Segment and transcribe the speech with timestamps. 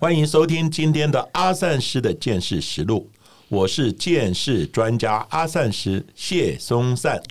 [0.00, 3.10] 欢迎收听今天的阿善师的见识实录。
[3.50, 7.22] 我是见识专家阿善师谢松善。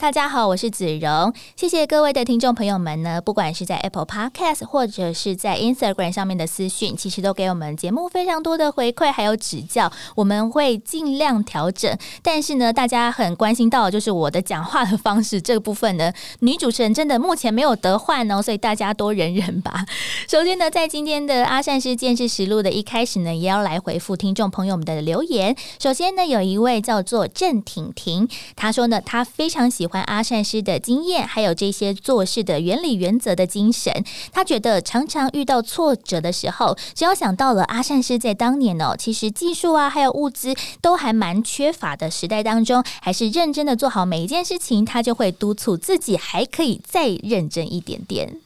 [0.00, 11.98] 大家好，我是子荣，谢谢各位的听众朋友们呢，不管是在 Apple Podcast 或者是在 Instagram 上面的私讯，其实都给我们节目非常多的回馈还有指教，我们会尽量调整。
[12.22, 19.84] 但是呢，大家很关心到就是我的讲话的方式这个部分呢，女主持人真的目前没有得换哦，所以大家多忍忍吧。
[20.30, 25.56] 首先呢，在今天的阿善师见识实录的一开始呢，也要来回复听众朋友们的留言。
[25.80, 29.87] 首先呢，有一位叫做郑婷婷，她说呢，她非常喜。
[29.88, 33.92] 欢阿善师的经验，还有这些做事的原理原则的精神。
[34.30, 48.40] 他觉得常常遇到挫折的时候，只要想到了阿善师在当年哦，其实技术啊，还有物资都还蛮缺乏的时代当中，还是认真的做好每一件事情，他就会督促自己还可以再认真一点点。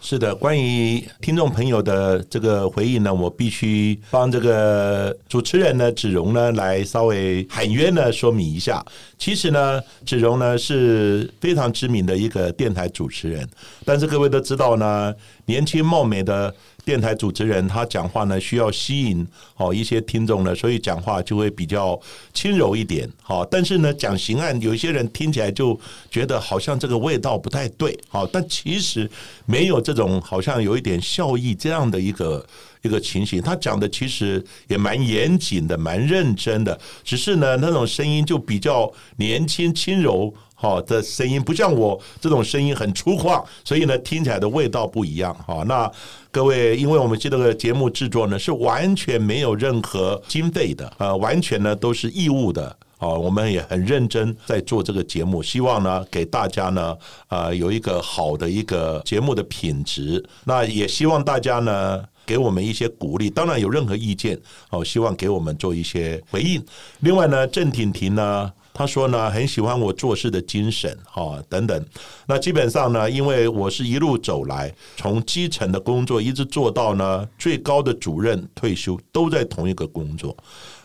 [0.00, 8.84] 是的，关于听众朋友的这个回应呢，我必须帮这个主持人呢子荣呢来稍微喊冤呢说明一下。
[9.18, 13.46] 其实呢，子荣呢是非常知名的一个电台主持人，
[13.84, 15.12] 但是各位都知道呢，
[15.46, 16.54] 年轻貌美的。
[16.88, 19.26] 电台主持人他讲话呢，需要吸引
[19.58, 22.00] 哦一些听众呢，所以讲话就会比较
[22.32, 23.06] 轻柔一点。
[23.22, 25.78] 好，但是呢，讲刑案有一些人听起来就
[26.10, 27.94] 觉得好像这个味道不太对。
[28.08, 29.06] 好，但其实
[29.44, 32.46] 没有这种好像有一点笑意这样的一个
[32.80, 33.42] 一个情形。
[33.42, 40.32] 他讲的其实也蛮严谨的，蛮认真的，只是呢那种声音就比较年轻轻柔。
[40.60, 45.32] 好的声音不像我这种声音很粗犷，所以呢听起来的味道不一样。
[45.46, 45.88] 好，那
[46.32, 52.76] 各位，因为我们这个节目制作呢是完全没有任何经费的，呃，完全呢都是义务的。
[52.96, 56.96] 好，我们也很认真在做这个节目，希望呢给大家呢
[57.28, 60.22] 呃有一个好的一个节目的品质。
[60.44, 64.36] 那也希望大家呢给我们一些鼓励，当然有任何意见，
[64.70, 66.60] 哦，希望给我们做一些回应。
[66.98, 68.52] 另外呢，郑婷婷呢。
[68.78, 71.84] 他说呢，很喜欢我做事的精神，哈，等等。
[72.28, 80.36] 那基本上呢，因为我是一路走来，从基层的工作一直做到呢最高的主任退休，都在同一个工作。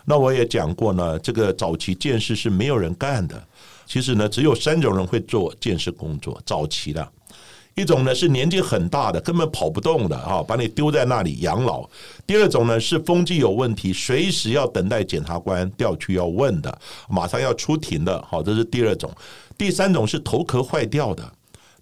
[0.06, 3.40] 那我也讲过呢，这个早期建设是没有人干的。
[3.86, 7.08] 其实呢，只有三种人会做建设工作，早期的。
[7.76, 11.90] 一种呢是年纪很大的，根本跑不动的哈，把你丢在那里养老。
[12.28, 16.80] 第二种呢是风纪有问题，随时要等待检察官调去要问的，
[17.10, 19.12] 马上要出庭的，好，这是第二种。
[19.58, 21.32] 第三种是头壳坏掉的。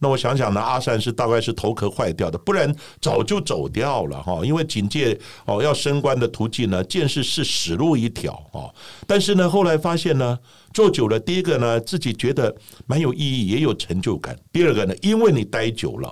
[0.04, 4.42] 那我想想呢，阿善是大概是头壳坏掉的，不然早就走掉了哈。
[4.44, 8.74] 因为警戒哦要升官的途径呢，见识是死路一条哦。
[9.06, 10.40] 但是呢，后来发现呢，
[10.74, 12.56] 做久了，第一个呢，自己觉得
[12.88, 16.12] 蛮有意义，也有成就感；第二个呢，因为你待久了。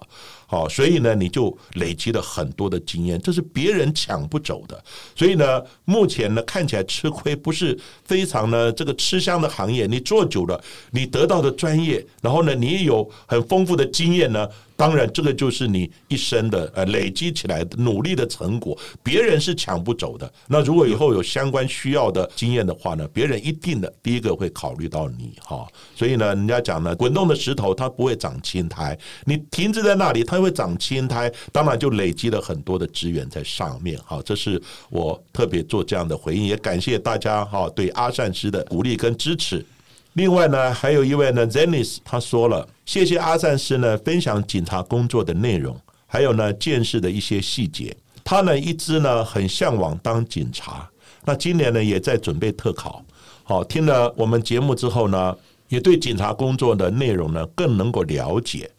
[0.51, 4.83] 好，所以呢，你就累积了很多的经验，这是别人抢不走的。
[5.15, 9.85] 所以呢，目前呢看起来吃亏，不是非常呢这个吃香的行业。
[9.85, 14.49] 你做久了，你得到的专业，然后呢，你也有很丰富的经验呢。
[14.79, 20.31] 当然，这个就是你一生的呃累积起来的努力的成果，别人是抢不走的。
[20.47, 25.67] 那如果以后有相关需要的经验的话呢，别人一定的第一个会考虑到你哈。
[25.93, 31.29] 所以呢，人家讲呢，滚动的石头它不会长青苔，你停滞在那里，它会长青苔。
[31.51, 34.21] 当然就累积了很多的资源在上面哈。
[34.23, 39.65] 这是我特别做这样的回应，也感谢大家哈对阿善师的鼓励跟支持。
[40.13, 47.95] 另外呢，还有一位呢，Zenis，他说了，谢谢阿善师呢分享警察工作的内容，还有呢见识的一些细节。
[48.23, 50.89] 他呢一直呢很向往当警察，
[51.25, 53.03] 那今年呢也在准备特考。
[53.43, 55.35] 好，听了我们节目之后呢，
[55.67, 58.69] 也对警察工作的内容呢更能够了解。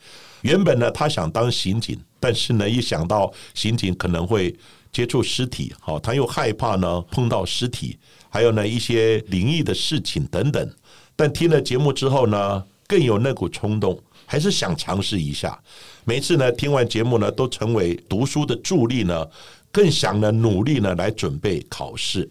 [0.42, 4.54] 原本呢他想当刑警，但是呢一想到刑警可能会
[4.92, 7.96] 接触尸体，好，他又害怕呢碰到尸体，
[8.28, 10.70] 还有呢一些灵异的事情等等。
[11.20, 15.60] 但听了节目之后呢，更有那股冲动，还是想尝试一下。
[16.04, 19.28] 每次呢，听完节目呢，都成为读书的助力呢，
[19.70, 22.26] 更想呢努力呢来准备考试。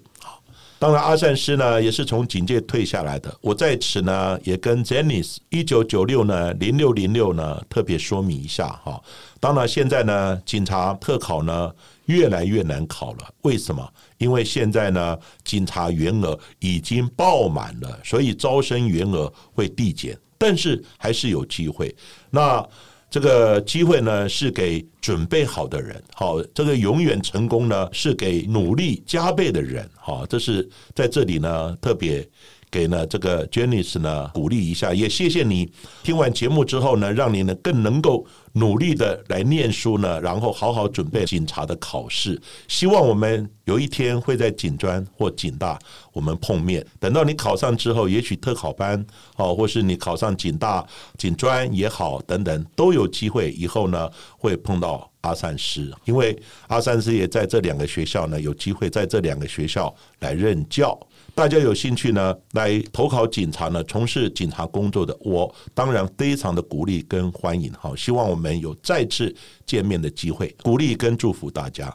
[0.80, 3.32] 当然阿善师呢也是从警界退下来的。
[3.42, 9.00] 我在此呢也跟 Jenny 一九九六呢零六零六呢特别说明一下哈。
[9.40, 11.72] 当然现在呢警察特考呢。
[12.10, 13.34] 越来越难考了。
[13.44, 13.88] 为什么？
[14.18, 21.96] 因为现在呢，警察员额已经爆满了，所以招生员额会递减，但是还是有机会。
[22.32, 22.68] 那
[23.12, 26.04] 这个机会呢，是给准备好的人。
[26.16, 29.88] 好，这个永远成功呢，是给努力加倍的人。
[29.96, 32.28] 好，这是在这里呢，特别。
[32.72, 35.72] 给呢这个 Janice 呢鼓励一下，也谢谢你
[36.04, 42.40] 听完节目之后呢，让你呢更能够努力的来念书呢，然后好好准备警察的考试。
[42.68, 45.78] 希望我们有一天会在警专或警大
[46.14, 46.86] 我们碰面。
[47.00, 49.04] 等到你考上之后，也许特考班
[49.38, 50.86] 哦，或是你考上警大、
[51.18, 53.52] 警专也好，等等都有机会。
[53.52, 56.38] 以后呢会碰到阿善师，因为
[56.68, 60.98] 阿善师也在这两个学校呢，有机会在这两个学校来任教。
[61.40, 67.72] 大家有兴趣呢，来投考警察呢，从事警察工作的，我当然非常的鼓励跟欢迎。
[67.80, 69.34] 好，希望我们有再次
[69.66, 71.90] 见面的机会，鼓励跟祝福大家。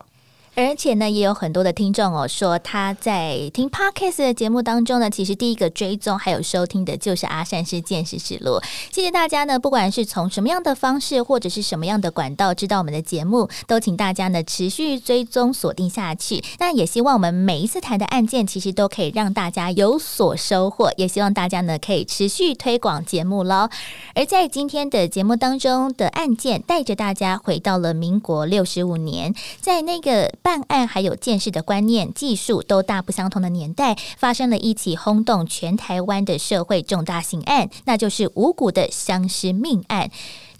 [0.56, 8.60] 而且呢，也有很多的听众哦，说他在听 podcast 的节目当中呢，其实第一个追踪还有收听的就是阿善师见识实录。
[8.92, 16.40] 谢谢大家呢，不管是从什么样的方式或者是什么样的管道知道我们的节目，都请大家呢持续追踪锁定下去。
[16.60, 20.92] 那也希望我们每一次谈的案件，其实都可以让大家有所收获。
[20.96, 23.68] 也希望大家呢可以持续推广节目喽。
[24.14, 30.32] 而在今天的节目当中的案件，带着大家回到了民国六十五年，在那个。
[30.44, 40.10] 办案还有见识的观念、技术都大不相同的年代，发生了一起轰动全台湾的社会重大刑案，那就是五股的相尸命案。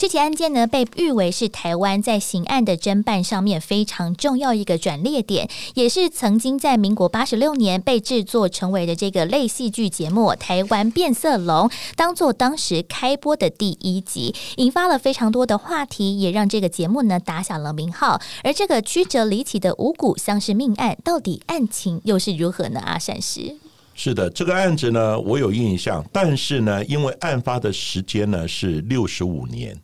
[0.05, 18.21] 这起案件呢，被誉为是台湾在刑案的侦办上面非常重要一个转捩点，也是曾经在民国八十六年被制作成为的这个类戏剧节目《台湾变色龙》，当做当时开播的第一集，引发了非常多的话题，也让这个节目呢打响了名号。
[18.43, 22.81] 而这个曲折离奇的五股相识命案，到底案情又是如何呢？
[22.81, 23.57] 阿善师。
[23.95, 29.75] 是的，这个案子呢，我有印象，但是呢，因为案发的时间呢是六十五年，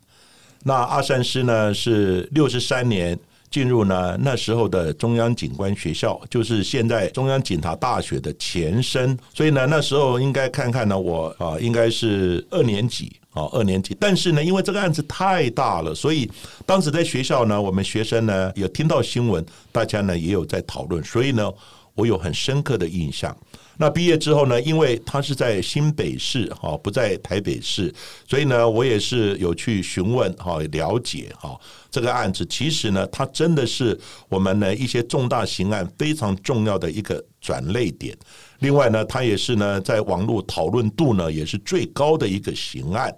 [0.62, 3.19] 那阿善师呢是六十三年
[3.51, 16.31] 进入呢那时候的中央警官学校，就是现在中央警察大学的前身，所以呢那时候应该看看呢，我啊应该是二年级啊二年级，但是呢因为这个案子太大了，所以
[16.65, 21.51] 当时在学校呢，我们学生呢有听到新闻，大家呢也有在讨论，所以呢
[21.95, 23.37] 我有很深刻的印象。
[23.81, 24.61] 那毕业之后呢？
[24.61, 27.91] 因为他是在新北市哈，不在台北市，
[28.29, 31.59] 所以呢，我也是有去询问哈，了解哈
[31.91, 32.44] 这个案子。
[32.44, 33.99] 其实呢，它真的是
[34.29, 38.15] 我们呢一些重大刑案非常重要的一个转类点。
[38.59, 43.11] 另外呢，它也是呢在网络讨论度呢也是最高的一个刑案。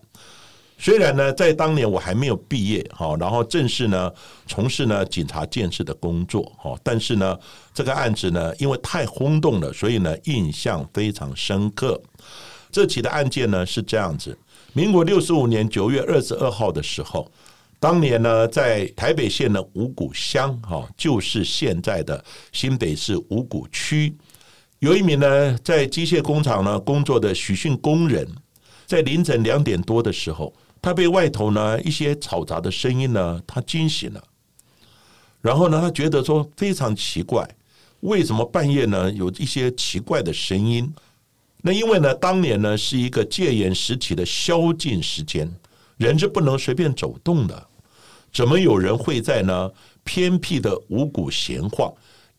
[0.83, 4.13] 虽然呢，在当年我还没有毕业哈，然后正式呢
[4.49, 7.39] 从事呢警察建设的工作哈，但是呢，
[7.73, 12.03] 这个案子呢，因为太轰动了，所以呢印象非常深刻。
[12.73, 14.37] 这起的案件呢是这样子：
[14.73, 17.31] 民国六十五年九月二十二号的时候，
[17.79, 24.13] 当年呢在台北县的五股乡哈，就是现在的新北市五股区，
[24.81, 28.27] 有一名呢在机械工厂呢工作的许训工人，
[28.85, 30.53] 在凌晨两点多的时候。
[30.83, 34.23] 他被外头呢一些嘈杂的声音呢，他惊醒了。
[35.41, 37.49] 然后呢，他觉得说非常奇怪，
[38.01, 40.93] 为什么半夜呢有一些奇怪的声音？
[41.63, 45.49] 那因为呢，当年呢是一个戒严时期的宵禁时间，
[45.97, 47.69] 人是不能随便走动的。
[48.33, 49.71] 怎么有人会在呢
[50.03, 51.93] 偏僻的五谷闲晃？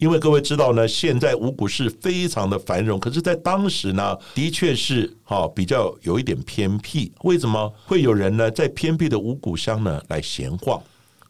[0.03, 7.09] 因为各位知道呢，现在五谷市非常的繁荣，可是，在当时呢，的确是哈比较有一点偏僻。
[7.21, 10.77] 为什么会有人呢在偏僻的五谷乡呢来闲晃？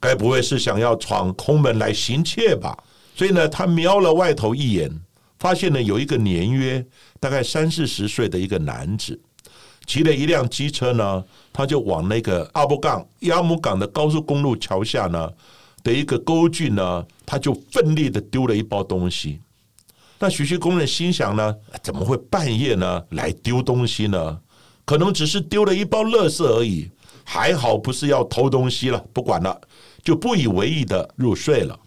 [0.00, 2.76] 该不会是想要闯空门来行窃吧？
[3.14, 4.90] 所以呢，他瞄了外头一眼，
[5.38, 6.84] 发现呢有一个年约
[7.20, 9.20] 大概三四十岁的一个男子，
[9.86, 15.30] 骑了一辆机车呢，他就往那个阿布港亚姆港的高速公路桥下呢。
[15.84, 19.40] 的一个钩具呢，他就奋力的丢了一包东西。
[20.18, 24.40] 那许需工人心想呢，怎么会半夜呢来丢东西呢？
[24.84, 26.90] 可能只是丢了一包垃圾而已，
[27.24, 29.04] 还好不是要偷东西了。
[29.12, 29.60] 不管了，
[30.02, 31.78] 就不以为意的入睡了。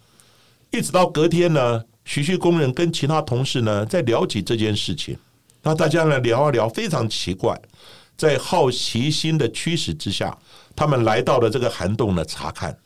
[0.71, 5.17] 一直到隔天呢，许需工人跟其他同事呢在聊起这件事情。
[5.63, 7.59] 那大家呢聊啊聊，非常奇怪，
[8.15, 10.37] 在好奇心的驱使之下，
[10.75, 12.77] 他们来到了这个涵洞呢查看。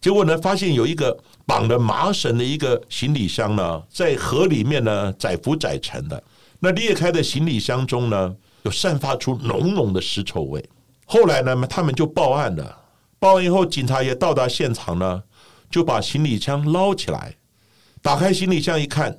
[0.00, 6.22] 结果呢，发现有一个绑着麻绳的一个行李箱呢，在河里面呢载浮载沉的。
[6.60, 10.64] 那裂开的行李箱中呢，有散发出浓浓的尸臭味。
[11.04, 12.76] 后来呢，他们就报案了。
[13.18, 15.22] 报案以后，警察也到达现场呢，
[15.68, 17.34] 就把行李箱捞起来，
[18.00, 19.18] 打开行李箱一看，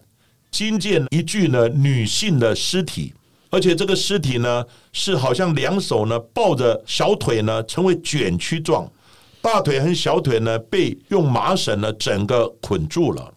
[0.50, 3.14] 惊见一具呢女性的尸体，
[3.50, 8.90] 而且这个尸体呢是好像两手呢抱着小腿呢，成为卷曲状，
[9.52, 13.34] 大腿和小腿呢被用麻绳呢整个捆住了，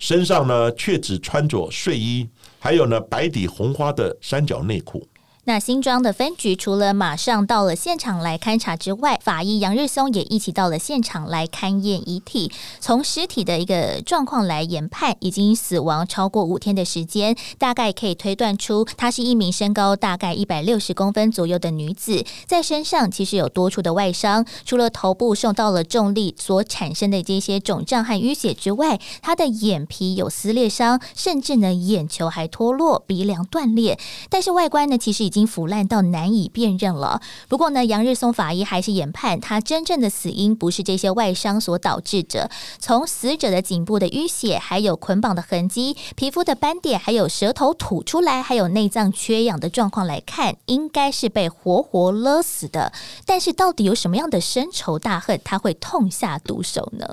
[0.00, 2.28] 身上呢却只穿着睡衣，
[2.58, 5.06] 还有呢白底红花的三角内裤。
[5.44, 12.52] 那新庄的分局除了马上到了现场来勘查之外，法医杨日松也一起到了现场来勘验遗体。
[12.78, 33.98] 从尸体的一个状况来研判，已经死亡超过五天的时间，大概可以推断出她是一名身高大概一百六十公分左右的女子，在身上其实有多处的外伤，除了头部受到了重力所产生的这些肿胀和淤血之外，她的眼皮有撕裂伤，甚至呢眼球还脱落，鼻梁断裂。
[34.30, 37.22] 但是外观呢，其实已已经腐烂到难以辨认了。
[37.48, 42.50] 不过呢，杨日松法医还是研判，他真正的死因不是这些外伤所导致的。
[42.78, 52.92] 从死者的颈部的淤血，还有捆绑的痕迹、皮肤的斑点，还有舌头吐出来，还有内脏缺氧的状况来看，应该是被活活勒死的。
[53.24, 57.06] 但是，到底有什么样的深仇大恨，他会痛下毒手呢？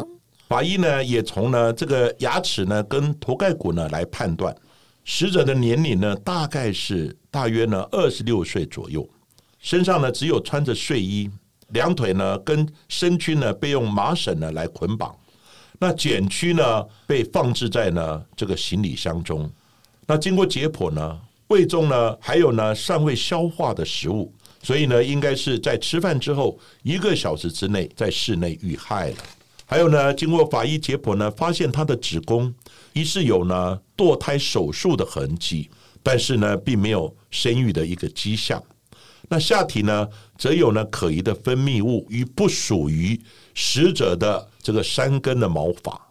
[0.50, 4.54] 法医呢也从呢这个牙齿呢跟头盖骨呢来判断。
[5.06, 9.08] 死者的年龄呢，大概是大约呢二十六岁左右，
[9.60, 11.30] 身上呢只有穿着睡衣，
[11.70, 15.16] 两腿呢跟身躯呢被用麻绳呢来捆绑，
[15.80, 19.50] 那卷曲呢被放置在呢这个行李箱中，
[20.08, 24.34] 那经过解剖呢，胃中呢还有呢尚未消化的食物，
[24.64, 29.18] 所以呢应该是在吃饭之后一个小时之内在室内遇害了。
[29.68, 32.52] 还有呢，经过法医解剖呢，发现他的子宫
[32.94, 35.70] 疑似有呢堕胎手术的痕迹，
[36.12, 38.60] 但是呢，并没有生育的一个迹象。
[39.28, 43.16] 那下体呢，则有呢可疑的分泌物与不属于
[43.54, 46.10] 死者的这个山根的毛发。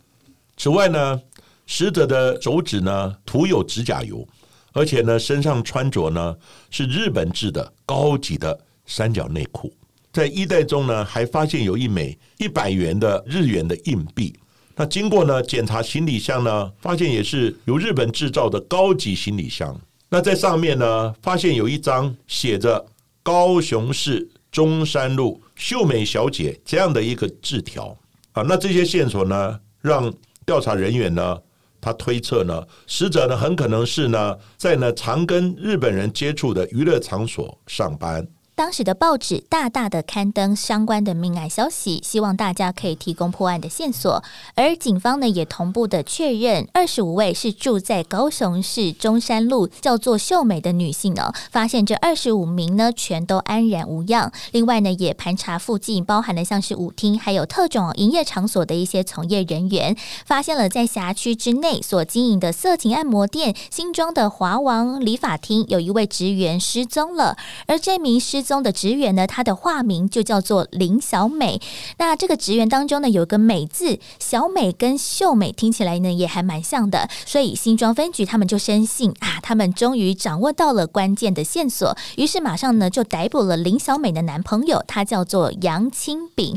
[0.56, 1.20] 此外呢，
[1.66, 4.24] 死者的手指呢涂有指甲油，
[4.72, 6.36] 而且呢，身上穿着呢
[6.70, 9.72] 是日本制的高级的三角内裤。
[10.12, 14.32] 在衣袋中呢，还发现有一枚一百元的日元的硬币。
[14.76, 19.76] 那经过呢检查行李箱呢，发现也是由日本制造的高级行李箱。
[20.08, 22.84] 那在上面呢，发现有一张写着
[23.22, 27.96] “高雄市中山路秀美小姐”这样的一个字条
[28.32, 28.42] 啊。
[28.42, 30.12] 那这些线索呢，让
[30.46, 31.38] 调查人员呢，
[31.78, 38.26] 他推测呢，死者呢很可能是呢，在呢常跟日本人接触的娱乐场所上班。
[38.58, 44.20] 当时的报纸大大的刊登相关的命案消息，希望大家可以提供破案的线索。
[44.56, 54.32] 而警方呢，也同步的确认，二十五位是住在高雄市中山路叫做秀美的女性哦，发现这二十五名呢，全都安然无恙。
[54.50, 59.96] 另外呢，也盘查附近，包含了像是舞厅还有特种营业场所的一些从业人员，
[60.26, 67.36] 发现了在辖区之内所经营的色情按摩店新庄的华王理发厅，有一位职员失踪了，
[67.68, 68.47] 而这名失。
[68.48, 71.60] 中的职员呢，他的化名就叫做林小美。
[71.98, 86.56] 那这个职员当中呢，有个美字，小美跟秀美听起来呢也还蛮像的，所以新庄分局他们就深信啊，他们终于掌握到了关键的线索，于是马上呢就逮捕了林小美的男朋友，他叫做杨清炳。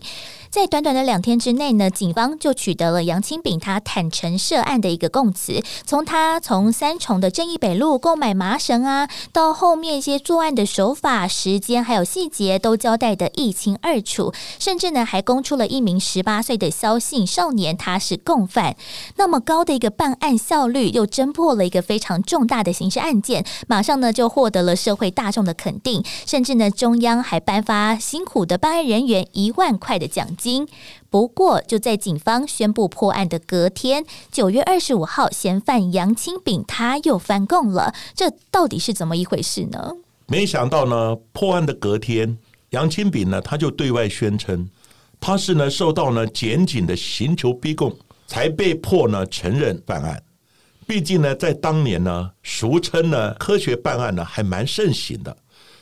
[0.52, 5.64] 在短短的两天之内呢，警方就取得了杨清炳他坦诚涉案的一个供词。
[5.86, 18.76] 从他从三重的正义北路购买麻绳啊，到后面一些作案的手法、时间还有细节都交代的一清二楚，甚至呢还供出了一名十八岁的萧姓少年他是共犯。
[19.16, 30.28] 那么高的一个办案效率，又侦破了一个非常重大的刑事案件，马上呢就获得了社会大众的肯定，甚至呢中央还颁发辛苦的办案人员一万块的奖。
[30.42, 30.68] 金。
[31.12, 37.94] 不过，就在警方宣布破案的隔天，九月二十五号，嫌犯杨清炳他又翻供了。
[38.16, 39.98] 这到底是怎么一回事呢？
[40.26, 42.38] 没想到呢，破案的隔天，
[42.72, 44.68] 杨清炳呢他就对外宣称，
[45.20, 47.96] 他是呢受到呢检警的刑求逼供，
[48.26, 50.24] 才被迫呢承认犯案。
[50.88, 55.38] 毕竟呢，在当年呢，俗称呢科学办案呢还蛮盛行的。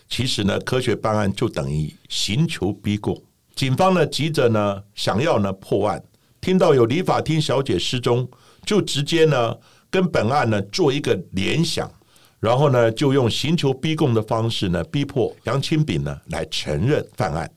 [0.08, 3.16] 其实呢，科学办案就等于刑求逼供。
[3.60, 6.01] 警方呢急着呢想要呢破案，
[6.39, 8.25] 听到有理发厅小姐失踪，
[8.66, 9.54] 就直接呢
[9.92, 11.92] 跟本案呢做一个联想，
[12.39, 17.51] 然后呢就用刑求逼供的方式呢逼迫杨清炳呢来承认犯案。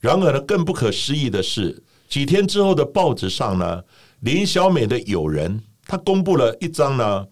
[0.00, 3.80] 然而呢更不可思议的是，几天之后的报纸上呢，
[4.22, 7.24] 林小美的友人他公布了一张呢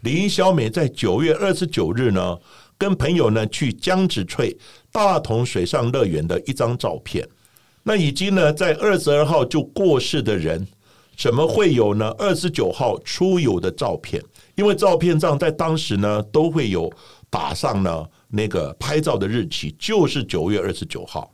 [0.00, 2.36] 林小美在九月二十九日呢
[2.76, 4.58] 跟朋友呢去江子翠
[4.90, 7.24] 大同水上乐园的一张照片。
[7.88, 10.68] 那已经呢，在二十二号就过世的人，
[11.16, 12.14] 怎么会有呢？
[12.18, 14.22] 二十九号出游的照片，
[14.56, 16.92] 因为照片上在当时呢都会有
[17.30, 21.32] 打上呢那个拍照的日期，就是九月二十九号。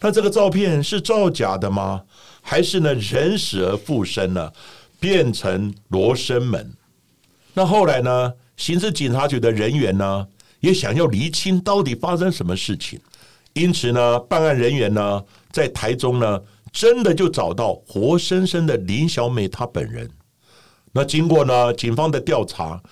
[0.00, 2.00] 那这个照片是造假的吗？
[2.40, 4.50] 还是呢人死而复生呢，
[4.98, 6.72] 变成罗生门？
[7.52, 10.26] 那后来呢，刑事警察局的人员呢
[10.60, 12.98] 也想要厘清到底发生什么事情，
[13.52, 15.22] 因此呢，办案人员呢
[15.52, 16.40] 在台中呢。
[16.74, 20.08] 真的就找到活生生的林小美她本人。
[20.92, 22.82] 那经过呢警方的调查，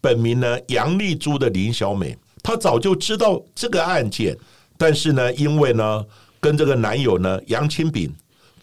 [0.00, 4.34] 本名呢杨丽珠的林小美，她早就知道这个案件，
[4.78, 6.02] 但是呢因为呢
[6.40, 8.10] 跟这个男友呢杨清炳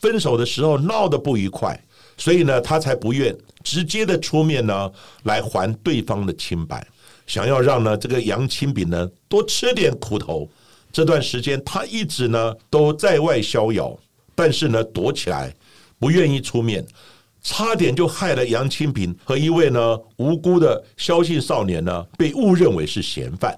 [0.02, 1.80] 分手的时候闹得不愉快，
[2.18, 4.92] 所以呢她才不愿直接的出面呢
[5.26, 6.84] 来还对方的清白，
[7.28, 10.50] 想要让呢这个杨清炳呢多吃点苦头。
[10.94, 13.94] 这段时间他一直呢都在外逍遥。
[14.36, 15.54] 但是呢，躲起来，
[16.00, 16.84] 不愿意出面，
[17.44, 23.56] 差点就害了杨清平和一位呢无辜的萧姓少年呢，被误认为是嫌犯。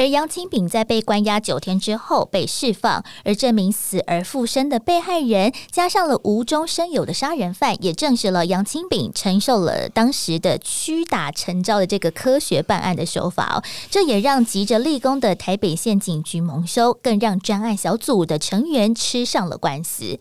[0.00, 13.62] 而杨清炳在被关押九天之后被释放，而这名死而复生的被害人，加上了无中生有的杀人犯，也证实了杨清炳承受了当时的屈打成招的这个科学办案的手法哦。
[13.90, 20.18] 这也让急着立功的台北县警局蒙羞，更让专案小组的成员吃上了官司。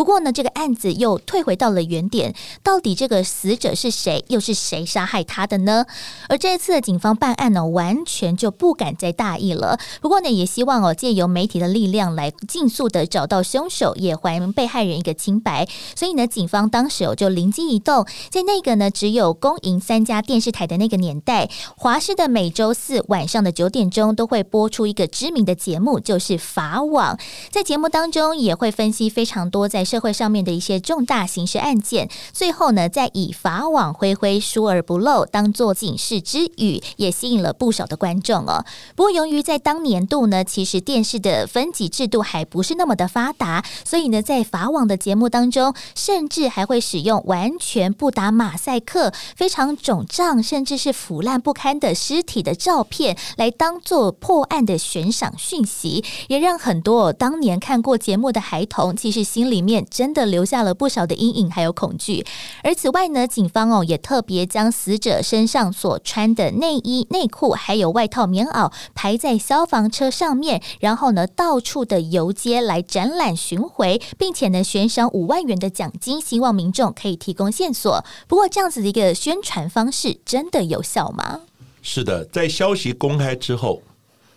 [0.00, 5.84] 不过呢，这个案子又退回到了原点，到底这个死者是谁，又是谁杀害他的呢？
[6.30, 9.78] 而这一次的警方办案呢，完全就不敢再大意了。
[10.00, 15.68] 不过呢，也希望哦，借由媒体的力量来尽速的找到凶手，也还被害人一个清白。
[15.94, 27.18] 所以呢，警方当时哦就灵机一动，在那个呢只有公营三家电视台的那个年代，华视的每周四晚上的九点钟都会播出一个知名的节目，就是法网。
[27.50, 38.64] 在节目当中也会分析非常多在社会上面的一些重大刑事案件，最后呢，再以法网恢恢，疏而不漏，当做警示之语，也吸引了不少的观众哦。
[38.94, 59.79] 不过，由于在当年度呢，其实电视的分级制度还不是那么的发达，所以呢，在法网的节目当中，甚至还会使用完全不打马赛克、非常肿胀，甚至是腐烂不堪的尸体的照片，来当做破案的悬赏讯息，也让很多当年看过节目的孩童，其实心里面。
[59.88, 62.24] 真的留下了不少的阴影，还有恐惧。
[62.62, 78.04] 而此外呢，警方哦也特别将死者身上所穿的内衣、内裤还有外套、棉袄排在消防车上面，然后呢到处的游街来展览巡回，并且呢悬赏五万元的奖金，希望民众可以提供线索。
[78.26, 81.40] 不过这样子的一个宣传方式真的有效吗？
[81.82, 83.80] 是的，在消息公开之后，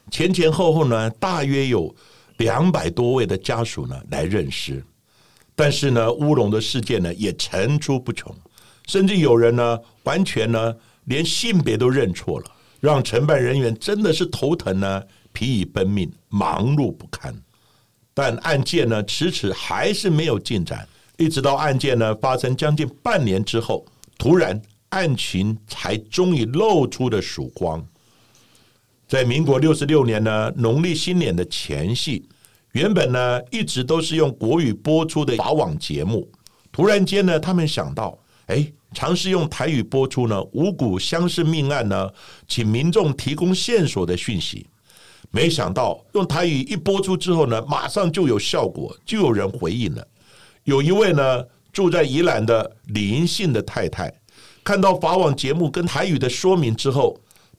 [0.10, 1.94] 前前后后呢，大约有
[2.38, 4.84] 两百多位的家属呢来认尸。
[5.64, 8.36] 但是呢，乌龙的事件呢也层出不穷，
[8.86, 17.34] 甚至有人呢完全呢连性别都认错了，让承办人员真的是头疼呢，疲于奔命，忙碌不堪。
[18.14, 23.86] 但案件呢迟迟还是没有进展，一直到案件呢发生将近半年之后，
[24.18, 27.82] 突然案情才终于露出了曙光。
[29.08, 32.28] 在民国六十六年呢农历新年的前夕。
[32.74, 36.28] 原本呢，一直都是用国语播出的法网节目，
[36.72, 42.10] 突然间呢，他们想到，哎，尝试用台语播出呢，五股相似命案呢，
[42.48, 44.66] 请民众提供线索的讯息。
[45.30, 50.08] 没想到用台语一播出之后呢，马上就有效果，就有人回应了。
[50.64, 54.12] 有一位呢，住在宜兰的林姓的太太，
[54.64, 57.16] 看到法网节目跟台语的说明之后。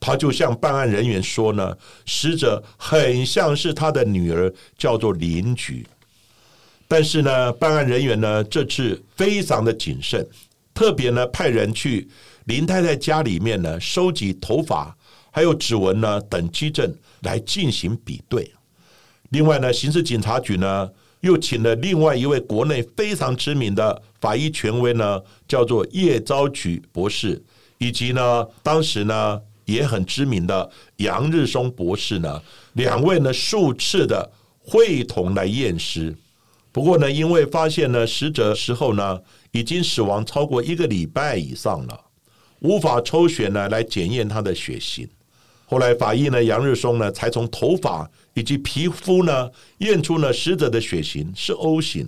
[0.06, 5.86] 他就向办案人员说呢，死者很像是他的女儿，叫做林菊。
[6.86, 10.28] 但是呢，办案人员呢这次非常的谨慎，
[10.74, 12.06] 特别呢派人去
[12.44, 14.94] 林太太家里面呢收集头发
[15.30, 18.52] 还有指纹呢等基证来进行比对。
[19.30, 20.90] 另外呢，刑事警察局呢
[21.20, 27.42] 又请了另外一位国内非常知名的法医权威呢，叫做叶昭菊博士，
[27.78, 29.40] 以及呢当时呢。
[29.64, 32.42] 也很知名的杨日松博士呢，
[32.74, 36.14] 两位呢数次的会同来验尸，
[36.72, 39.20] 不过呢，因为发现呢死者时候呢
[39.52, 42.00] 已经死亡超过一个礼拜以上了，
[42.60, 45.08] 无法抽血呢来检验他的血型。
[45.66, 52.06] 后来法医呢杨日松呢才从头发以及皮肤呢验出了死者的血型是 O 型。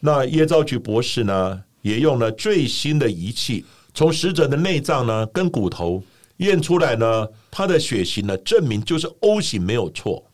[0.00, 6.02] 那叶兆菊博士呢也用了最新的仪器，从死者的内脏呢跟骨头。
[6.38, 10.24] 验出来呢，他的血型呢证明就是 O 型没有错。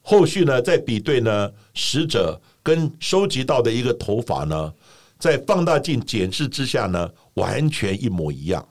[0.00, 4.72] 后续呢再比对呢，死者跟收集到的一个头发呢，
[5.18, 8.66] 在放大镜检视之下呢，完全一模一样，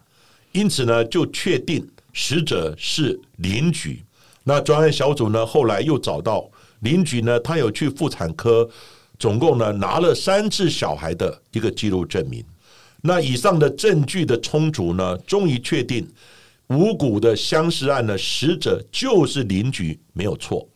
[0.54, 4.02] 因此呢，就确定死者是邻居。
[4.44, 6.50] 那专案小组呢，后来又找到
[6.82, 8.70] 邻居呢，他有去妇产科，
[9.18, 12.46] 总共呢拿了三次小孩的一个记录证明。
[13.02, 16.08] 那以上的证据的充足呢，终于确定
[16.70, 20.68] 五谷的相识案的死者就是邻居，没有错。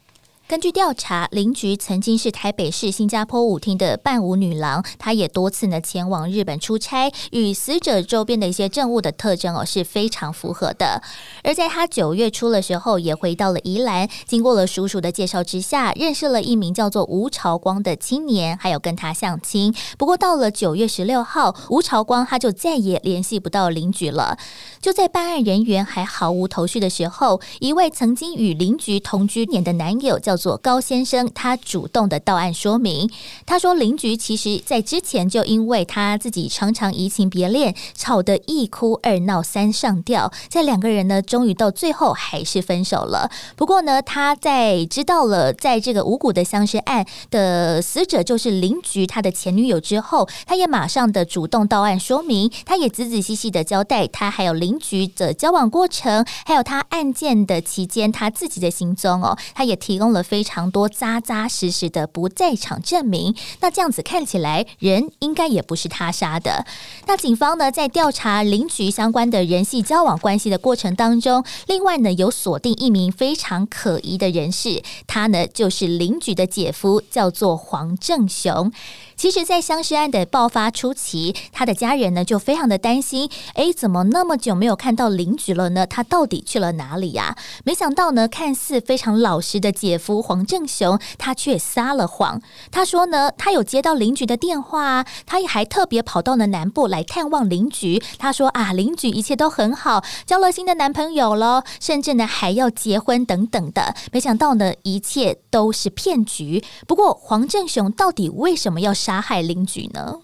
[0.49, 11.03] 根据调查，林菊曾经是台北市新加坡舞厅的伴舞女郎，她也多次呢前往日本出差，与死者周边的一些证物的特征哦是非常符合的。
[11.43, 19.71] 而在她九月初的时候，也回到了宜兰，经过了叔叔的介绍之下，认识了一名叫做吴朝光的青年，还有跟他相亲。
[19.99, 24.39] 不过到了九月十六号，吴朝光他就再也联系不到林菊了。
[24.81, 30.38] 就在办案人员还毫无头绪的时候，一位曾经与林菊同居年的男友叫。
[30.39, 33.07] 做高先生，他主动的到案说明，
[33.45, 43.29] 他说邻居其实在之前就因为他自己常常移情别恋，吵得一哭二闹三上吊，在两个人呢，终于到最后还是分手了。
[43.57, 60.23] 不过呢，他在知道了在这个五谷的相识案的死者就是邻居他的前女友之后，他也马上的主动到案说明，他也仔仔细细的交代他还有邻居的交往过程，还有他案件的期间他自己的行踪哦，他也提供了。
[60.29, 66.67] 非常多扎扎实实的不在场证明，那这样子看起来人应该也不是他杀的。
[67.07, 78.71] 那警方呢在调查邻居相关的人际交往关系的过程当中，另外呢有锁定一名非常可疑的人士，他呢就是邻居的姐夫，叫做黄正雄。
[79.19, 85.85] 其实，在相识案的爆发初期，他的家人呢就非常的担心，哎，怎么那么久没有看到邻居了呢？
[85.85, 87.35] 他到底去了哪里呀？
[87.65, 92.41] 没想到呢，看似非常老实的姐夫黄正雄，他却撒了谎。
[92.71, 98.01] 他说呢，他有接到邻居的电话，他也还特别跑到了南部来探望邻居。
[98.17, 103.93] 他说啊，邻居一切都很好，交了新的男朋友了，甚至呢还要结婚等等的。
[104.13, 106.63] 没想到呢，一切都是骗局。
[106.87, 109.08] 不过，黄正雄到底为什么要杀？
[109.09, 110.19] 杀害邻居呢？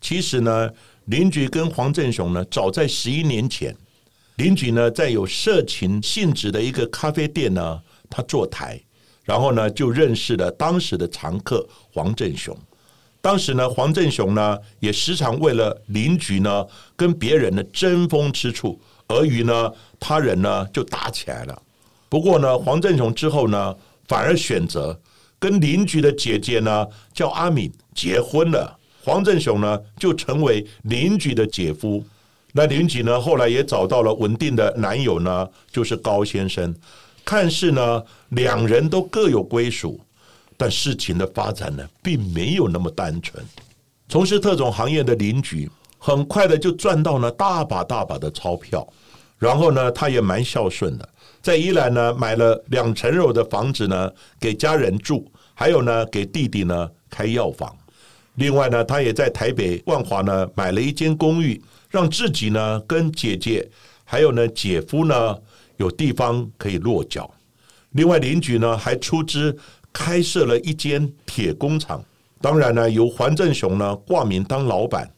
[0.00, 0.68] 其实呢，
[1.04, 3.72] 邻居跟黄振雄呢，早在十一年前，
[4.38, 8.80] 邻居呢在有色情性质的一个咖啡店呢，他坐台，
[9.22, 12.58] 然后呢就认识了当时的常客黄振雄。
[13.20, 16.66] 当时呢，黄振雄呢也时常为了邻居呢
[16.96, 19.70] 跟别人的争风吃醋，而与呢
[20.00, 21.62] 他人呢就打起来了。
[22.08, 23.76] 不过呢，黄振雄之后呢，
[24.08, 25.00] 反而选择。
[25.44, 32.02] 跟邻居的姐姐呢叫阿敏结婚了，黄振雄呢就成为邻居的姐夫。
[32.52, 36.74] 那邻居呢后来也找到了稳定的男友呢，就是高先生。
[37.26, 40.00] 看似呢两人都各有归属，
[40.56, 43.44] 但事情的发展呢并没有那么单纯。
[44.08, 48.86] 从事特种行业的邻居很快的就赚到了大把大把的钞票，
[49.38, 51.06] 然后呢他也蛮孝顺的，
[51.44, 55.30] 在伊兰呢买了两层楼的房子呢给家人住。
[55.52, 57.70] 还有呢，给弟弟呢开药房。
[58.36, 63.64] 另外呢，他也在台北万华呢买了一间公寓，让自己呢跟姐姐
[64.04, 65.38] 还有呢姐夫呢
[65.76, 67.30] 有地方可以落脚。
[67.90, 69.56] 另外邻居呢还出资
[69.92, 72.02] 开设了一间铁工厂，
[72.40, 75.08] 当然呢由黄振雄呢挂名当老板，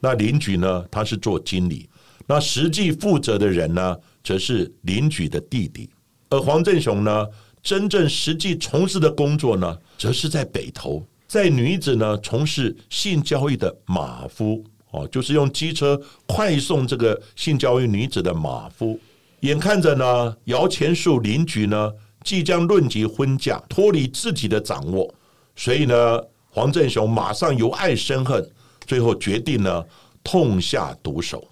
[0.00, 1.86] 那邻居呢他是做经理，
[2.26, 5.90] 那实际负责的人呢则是邻居的弟弟，
[6.30, 7.26] 而黄振雄呢。
[7.64, 18.98] 真正实际从事的工作呢，则是在北投，在女子呢从事性交易的马夫哦，就是用机车快送这个性交易女子的马夫。
[19.42, 21.92] 眼看着呢，摇钱树邻居呢
[22.24, 25.14] 即将论及婚嫁，脱离自己的掌握，
[25.54, 28.44] 所以呢，黄振雄马上由爱生恨，
[28.84, 29.84] 最后决定呢
[30.24, 31.46] 痛下毒手。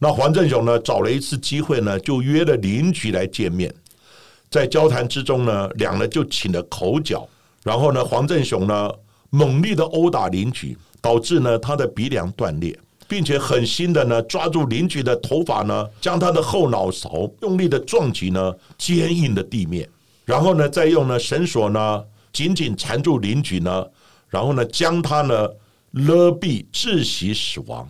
[0.00, 3.72] 那黄振雄呢找了一次机会呢，就约了邻居来见面。
[4.50, 7.26] 在交谈之中呢，两人就起了口角，
[7.62, 8.90] 然后呢，黄振雄呢
[9.30, 12.78] 猛烈的殴打邻居，导致呢他的鼻梁断裂，
[13.08, 19.88] 并且狠心的呢抓住邻居的头发呢，将他的后脑勺用力的撞击呢坚硬的地面，
[20.24, 23.86] 然后呢再用呢绳索呢紧紧缠住邻居呢，
[24.28, 25.48] 然后呢将他呢
[25.90, 27.88] 勒毙窒息死亡，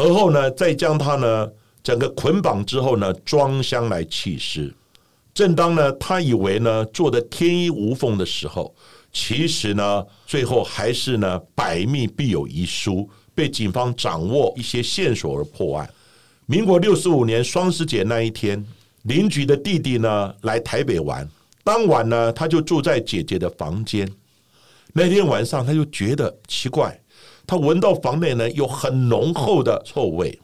[0.00, 1.50] 而后呢再将他呢
[1.82, 4.72] 整个捆绑之后呢装箱来弃尸。
[5.32, 8.74] 正当呢，他以为呢做的天衣无缝的时候，
[9.12, 15.88] 其实呢，最后还是呢百密必有一疏，被警方掌握一些线索而破案。
[16.46, 18.62] 民国六十五年双十节那一天，
[19.02, 21.26] 邻居的弟弟呢来台北玩，
[21.62, 24.10] 当晚呢他就住在姐姐的房间。
[24.92, 26.99] 那天晚上他就觉得奇怪，
[27.50, 30.38] 他闻到房内呢有很浓厚的臭味。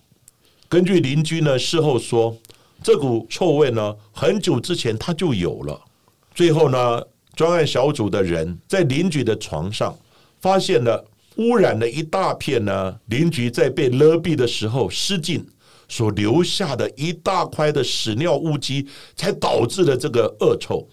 [0.68, 2.36] 根据邻居呢事后说，
[2.82, 5.80] 这股臭味呢很久之前他就有了。
[6.34, 7.00] 最后呢，
[7.36, 9.96] 专案小组的人在邻居的床上
[10.40, 11.04] 发现了
[11.36, 15.46] 污染了一大片呢，邻居在被勒毙的时候失禁
[15.88, 20.84] 所留下的一大块的屎尿污迹，才导致了这个恶臭。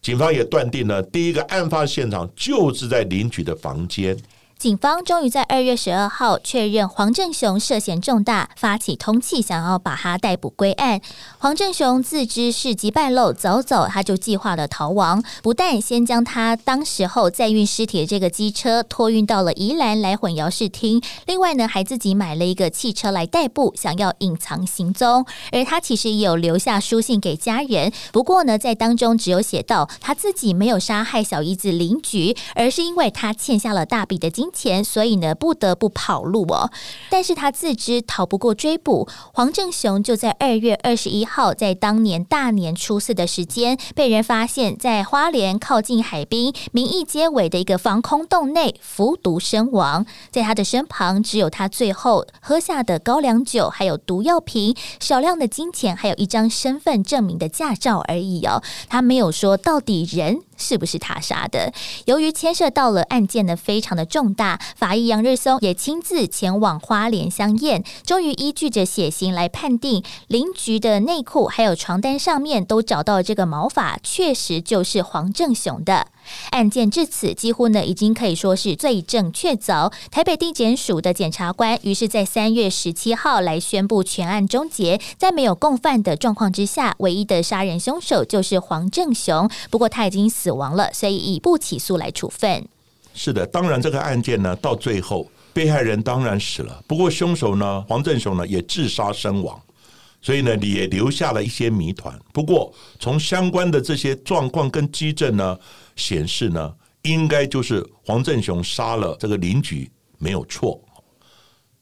[0.00, 4.16] 警方也断定了，第一个案发现场就是在邻居的房间。
[4.58, 11.02] 警方终于在二月十二号确认黄正雄涉嫌重大，发起通缉，想要把他逮捕归案。
[11.36, 15.22] 黄正雄自知事迹败露，早早他就计划了逃亡。
[15.42, 25.26] 不但先将他当时候载运尸体的这个机车托运到了宜兰来混淆视听，另外呢，还自己买了一个汽车来代步，想要隐藏行踪。
[25.52, 34.45] 而他其实也有留下书信给家人，不过呢，在当中只有写到他自己没有杀害小姨子邻居，而是因为他欠下了大笔的金。
[34.52, 36.70] 钱，所以呢不得不跑路哦。
[37.10, 50.06] 但是他自知逃不过追捕，黄正雄就在二月二十一号，在当年大年初四的时间，被人发现，在花莲靠近海滨民意街尾的一个防空洞内服毒身亡。
[50.30, 58.62] 在他的身旁，只有他最后喝下的高粱酒，还有毒药瓶、少量的金钱，还有一张身份证明的驾照而已哦。
[58.88, 60.40] 他没有说到底人。
[60.56, 61.72] 是不是他杀的？
[62.06, 76.08] 由于牵涉到了案件的，非常的重大，法医杨日松也亲自前往花莲相验，终于依据着血型来判定，邻居的内裤还有床单上面都找到这个毛发，确实就是黄正雄的。
[76.50, 79.92] 案件至此，几乎呢已经可以说是罪证确凿。
[80.10, 89.48] 台北地检署的检察官于是，在三月十七号来宣布全案终结，在没有共犯的状况之下，唯一的杀人凶手就是黄正雄。
[89.70, 92.66] 不过他已经死亡了，所以以不起诉来处分。
[93.14, 99.60] 是的，当然这个案件呢，到最后被害人当然死了，不过凶手呢，黄正雄呢也自杀身亡，
[100.20, 102.18] 所以呢也留下了一些谜团。
[102.32, 105.58] 不过从相关的这些状况跟基证呢。
[105.96, 110.80] 显示呢，应该就是黄振雄杀了这个邻居没有错。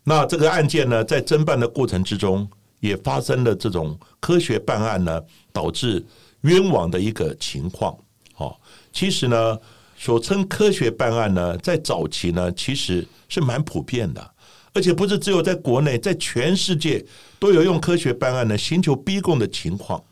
[0.03, 2.49] 那这个案件呢，在侦办的过程之中，
[2.81, 5.21] 也发生了这种科学办案呢，
[5.53, 6.05] 导致
[6.43, 7.97] 冤枉的一个情况。
[8.37, 8.55] 哦，
[8.93, 9.59] 其实呢，
[9.97, 14.35] 所称科学办案呢，在早期呢，其实是蛮普遍的，
[14.75, 17.05] 而且不是只有在国内，在全世界
[17.39, 20.03] 都有用科学办案呢，寻求逼供的情况。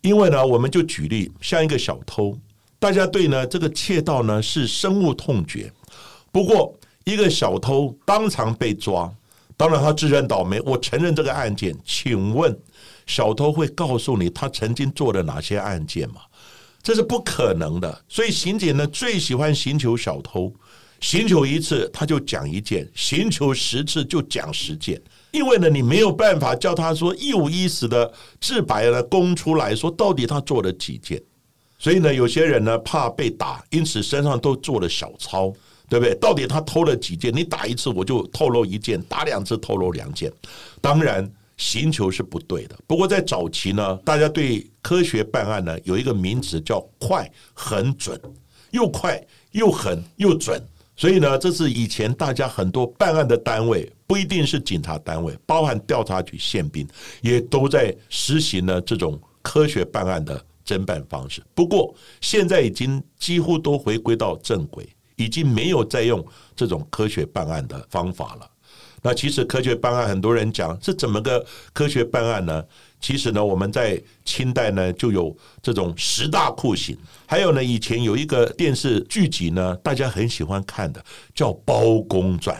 [0.00, 2.36] 因为呢，我们就举例，像一个小偷。
[2.78, 5.72] 大家对呢这个窃盗呢是深恶痛绝。
[6.30, 6.72] 不过
[7.04, 9.12] 一个小偷当场被抓，
[9.56, 10.60] 当然他自认倒霉。
[10.60, 12.56] 我承认这个案件，请问
[13.06, 16.20] 小偷会告诉你他曾经做了哪些案件吗？
[16.82, 18.04] 这是不可能的。
[18.08, 20.52] 所以刑警呢最喜欢寻求小偷，
[21.00, 25.00] 寻求一次他就讲一件，寻求十次就讲十件。
[25.32, 31.20] 因为呢你没有办法叫他说一五一十的自白的供出来说到底他做了几件。
[31.78, 35.52] 所以呢，有些人呢怕被打，因此身上都做了小抄，
[35.88, 36.14] 对不对？
[36.16, 37.32] 到底他偷了几件？
[37.34, 40.32] 你打一次我就透露一件，打两次透露两件。
[40.80, 42.76] 当然，刑求是不对的。
[42.86, 48.20] 不过在早期呢，大家对科学办案呢有一个名词叫“快、很、准”，
[48.72, 50.60] 又快又狠又准。
[50.96, 56.84] 所以呢，这是以前大家很多办案的单位，不一定是警察单位，包含调查局、宪兵，
[57.22, 60.44] 也都在实行呢这种科学办案的。
[60.68, 66.22] 侦办方式，不过现在已经几乎都回归到正轨，已经没有再用
[66.54, 68.46] 这种科学办案的方法了。
[69.00, 72.62] 那其实科学办案，很多人讲是怎么个科学办案呢？
[73.00, 81.02] 其实呢，我们在清代呢就有这种十大酷刑，还有呢以前有一个电视剧集呢，大家很喜欢看的
[81.34, 82.54] 叫《包公传》。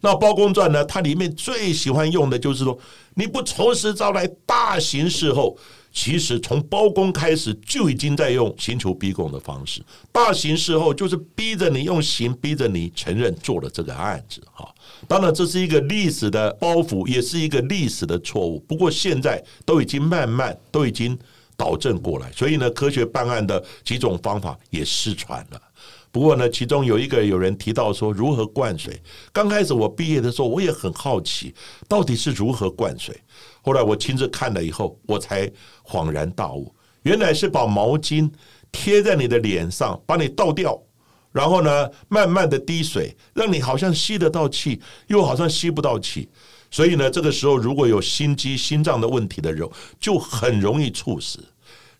[0.00, 2.76] 那《包公传》呢，它里面最喜欢用的就是说，
[3.14, 5.56] 你不从实招来，大刑事后。
[5.92, 14.42] 其实从包公开始就已经在用刑求逼供的方式，大刑事后就是逼着你用刑，逼着你承认做了这个案子。
[14.52, 14.74] 哈，
[15.06, 18.58] 当然这是一个历史的包袱，也是一个历史的错误。
[18.60, 21.16] 不过现在都已经慢慢都已经
[21.56, 25.60] 导正过来，所以呢，科学办案的几种方法也失传了。
[26.10, 29.00] 不过呢，其中有一个有人提到说如何灌水。
[29.32, 31.54] 刚开始我毕业的时候，我也很好奇，
[31.88, 33.18] 到底是如何灌水。
[33.62, 35.50] 后来我亲自看了以后，我才
[35.86, 38.30] 恍然大悟，原来是把毛巾
[38.70, 40.78] 贴在你的脸上，把你倒掉，
[41.30, 46.28] 然后呢，慢慢的滴水，让你好像吸得到气，又好像吸不到气。
[46.70, 49.68] 所以呢，这个时候如果有心肌、心脏的问题的人，
[50.00, 51.38] 就很容易猝死。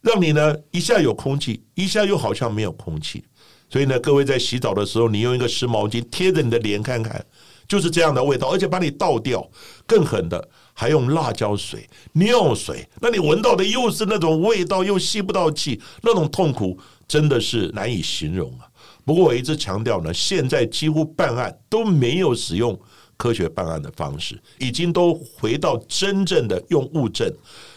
[0.00, 3.24] 让你呢一下有空气，一下又好像没有空气。
[3.70, 7.24] 所以呢，各位在洗澡的时候，你用一个湿毛巾贴着你的脸看看，
[7.68, 9.48] 就是这样的味道，而且把你倒掉，
[9.86, 18.66] 更狠的还用辣椒水、尿水，那你闻到的又是那种味道，又吸不到气，那种痛苦真的是难以形容啊。
[19.04, 22.78] 不过我一直强调呢，现在几乎办案都没有使用
[23.16, 27.30] 科学办案的方式，已经都回到真正的用物证、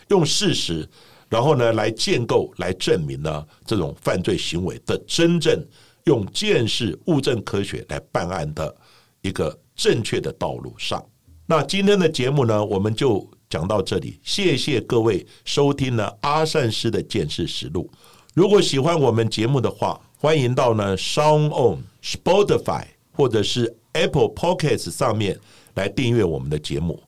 [0.08, 0.88] 用事实，
[1.30, 5.64] 然后呢来建构、来证明呢这种犯罪行为的真正
[6.06, 8.76] 用见识、物证科学来办案的
[9.22, 9.58] 一个。
[9.78, 11.06] 正确的道路上，
[11.48, 14.20] 那今天的节目呢，我们就讲到这里。
[14.24, 17.88] 谢谢各位收听了阿善师的见识实录。
[18.34, 25.40] 如果喜欢我们节目的话，欢迎到呢 Sound On Spotify 或者是 Apple Podcasts 上面
[25.76, 27.00] 来订阅我们的节目，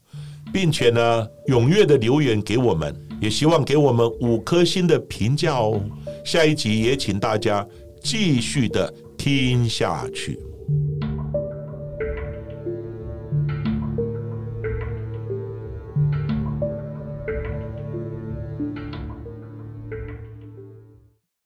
[0.54, 5.82] 并且呢踊跃的留言给我们，也希望给我们五颗星的评价哦。
[6.24, 7.68] 下一集也请大家
[8.04, 10.40] 继续的听下去。